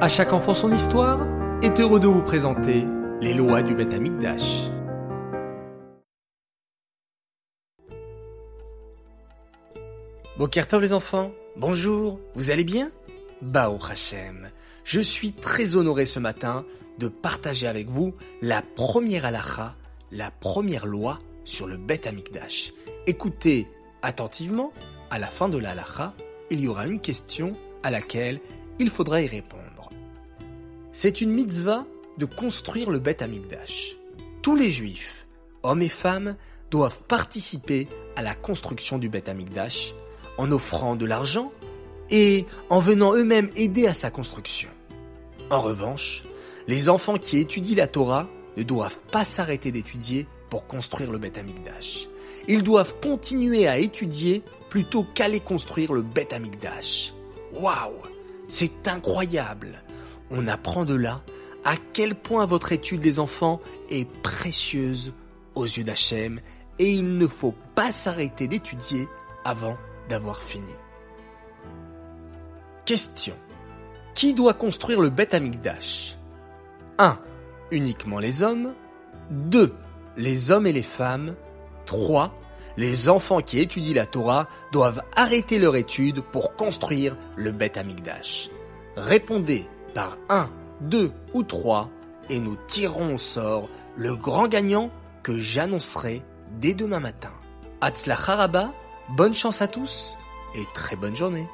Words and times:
À 0.00 0.06
chaque 0.06 0.32
enfant 0.32 0.54
son 0.54 0.72
histoire 0.72 1.26
est 1.60 1.80
heureux 1.80 1.98
de 1.98 2.06
vous 2.06 2.22
présenter 2.22 2.86
les 3.20 3.34
lois 3.34 3.62
du 3.62 3.74
Beth 3.74 3.92
Amikdash. 3.92 4.68
Bokertov 10.38 10.82
les 10.82 10.92
enfants, 10.92 11.32
bonjour, 11.56 12.20
vous 12.36 12.52
allez 12.52 12.62
bien? 12.62 12.92
Bao 13.42 13.76
Hashem, 13.90 14.50
je 14.84 15.00
suis 15.00 15.32
très 15.32 15.74
honoré 15.74 16.06
ce 16.06 16.20
matin 16.20 16.64
de 16.98 17.08
partager 17.08 17.66
avec 17.66 17.88
vous 17.88 18.14
la 18.40 18.62
première 18.62 19.24
halakha, 19.24 19.74
la 20.12 20.30
première 20.30 20.86
loi 20.86 21.18
sur 21.44 21.66
le 21.66 21.76
Beth 21.76 22.06
Amikdash. 22.06 22.72
Écoutez 23.08 23.66
attentivement, 24.02 24.72
à 25.10 25.18
la 25.18 25.26
fin 25.26 25.48
de 25.48 25.58
la 25.58 25.70
halakha, 25.70 26.14
il 26.52 26.60
y 26.60 26.68
aura 26.68 26.86
une 26.86 27.00
question 27.00 27.54
à 27.82 27.90
laquelle 27.90 28.38
il 28.78 28.90
faudra 28.90 29.20
y 29.20 29.26
répondre. 29.26 29.67
C'est 31.00 31.20
une 31.20 31.30
mitzvah 31.30 31.86
de 32.16 32.24
construire 32.24 32.90
le 32.90 32.98
Beth 32.98 33.22
Amikdash. 33.22 33.96
Tous 34.42 34.56
les 34.56 34.72
juifs, 34.72 35.28
hommes 35.62 35.82
et 35.82 35.88
femmes, 35.88 36.34
doivent 36.72 37.04
participer 37.04 37.86
à 38.16 38.22
la 38.22 38.34
construction 38.34 38.98
du 38.98 39.08
Beth 39.08 39.28
Amikdash 39.28 39.94
en 40.38 40.50
offrant 40.50 40.96
de 40.96 41.06
l'argent 41.06 41.52
et 42.10 42.46
en 42.68 42.80
venant 42.80 43.14
eux-mêmes 43.14 43.50
aider 43.54 43.86
à 43.86 43.94
sa 43.94 44.10
construction. 44.10 44.70
En 45.50 45.60
revanche, 45.60 46.24
les 46.66 46.88
enfants 46.88 47.16
qui 47.16 47.38
étudient 47.38 47.76
la 47.76 47.86
Torah 47.86 48.26
ne 48.56 48.64
doivent 48.64 48.98
pas 49.12 49.24
s'arrêter 49.24 49.70
d'étudier 49.70 50.26
pour 50.50 50.66
construire 50.66 51.12
le 51.12 51.18
Beth 51.18 51.38
Amikdash. 51.38 52.08
Ils 52.48 52.64
doivent 52.64 52.96
continuer 53.00 53.68
à 53.68 53.78
étudier 53.78 54.42
plutôt 54.68 55.06
qu'aller 55.14 55.38
construire 55.38 55.92
le 55.92 56.02
Beth 56.02 56.32
Amikdash. 56.32 57.12
Waouh 57.52 58.02
C'est 58.48 58.88
incroyable 58.88 59.84
On 60.30 60.46
apprend 60.46 60.84
de 60.84 60.94
là 60.94 61.22
à 61.64 61.74
quel 61.92 62.14
point 62.14 62.44
votre 62.44 62.72
étude 62.72 63.00
des 63.00 63.18
enfants 63.18 63.60
est 63.90 64.08
précieuse 64.22 65.12
aux 65.54 65.64
yeux 65.64 65.84
d'Hachem 65.84 66.40
et 66.78 66.90
il 66.90 67.18
ne 67.18 67.26
faut 67.26 67.54
pas 67.74 67.90
s'arrêter 67.90 68.46
d'étudier 68.46 69.08
avant 69.44 69.76
d'avoir 70.08 70.42
fini. 70.42 70.72
Question. 72.84 73.34
Qui 74.14 74.34
doit 74.34 74.54
construire 74.54 75.00
le 75.00 75.10
Beth 75.10 75.34
Amikdash? 75.34 76.16
1. 76.98 77.18
Uniquement 77.70 78.18
les 78.18 78.42
hommes. 78.42 78.74
2. 79.30 79.74
Les 80.16 80.50
hommes 80.50 80.66
et 80.66 80.72
les 80.72 80.82
femmes. 80.82 81.34
3. 81.86 82.34
Les 82.76 83.08
enfants 83.08 83.40
qui 83.40 83.58
étudient 83.58 83.94
la 83.94 84.06
Torah 84.06 84.48
doivent 84.72 85.02
arrêter 85.16 85.58
leur 85.58 85.76
étude 85.76 86.20
pour 86.20 86.54
construire 86.54 87.16
le 87.36 87.52
Beth 87.52 87.76
Amikdash. 87.76 88.50
Répondez 88.96 89.66
par 89.94 90.16
1, 90.28 90.48
2 90.82 91.12
ou 91.34 91.42
3 91.42 91.90
et 92.30 92.40
nous 92.40 92.56
tirons 92.66 93.14
au 93.14 93.18
sort 93.18 93.68
le 93.96 94.16
grand 94.16 94.48
gagnant 94.48 94.90
que 95.22 95.38
j'annoncerai 95.38 96.22
dès 96.60 96.74
demain 96.74 97.00
matin. 97.00 97.32
Hatzlach 97.80 98.28
Haraba, 98.28 98.72
bonne 99.10 99.34
chance 99.34 99.62
à 99.62 99.68
tous 99.68 100.16
et 100.54 100.64
très 100.74 100.96
bonne 100.96 101.16
journée. 101.16 101.46